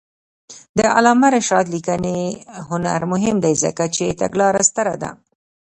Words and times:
د 0.77 0.79
علامه 0.95 1.27
رشاد 1.35 1.65
لیکنی 1.75 2.19
هنر 2.69 3.01
مهم 3.13 3.35
دی 3.43 3.53
ځکه 3.63 3.83
چې 3.95 4.17
تګلاره 4.21 4.61
ستره 4.69 4.95
ده. 5.01 5.11